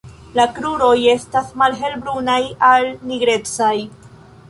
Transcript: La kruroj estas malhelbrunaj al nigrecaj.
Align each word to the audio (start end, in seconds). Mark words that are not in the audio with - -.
La 0.37 0.45
kruroj 0.55 0.93
estas 1.11 1.53
malhelbrunaj 1.63 2.41
al 2.73 2.91
nigrecaj. 3.13 3.75